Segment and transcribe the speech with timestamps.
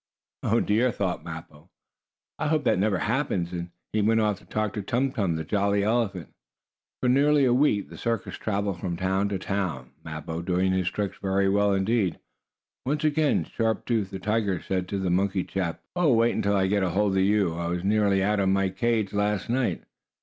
[0.41, 1.69] "Oh dear!" thought Mappo.
[2.39, 5.43] "I hope that never happens!" and he went off to talk to Tum Tum, the
[5.43, 6.29] jolly elephant.
[7.03, 11.19] For nearly a week the circus traveled from town to town, Mappo doing his tricks
[11.21, 12.17] very well indeed.
[12.83, 16.65] Once again Sharp Tooth, the tiger, said to the monkey chap: "Oh, wait until I
[16.65, 17.53] get hold of you.
[17.53, 19.83] I was nearly out of my cage last night.